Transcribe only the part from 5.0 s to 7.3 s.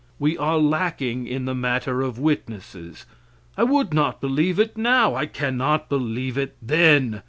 I cannot believe it then.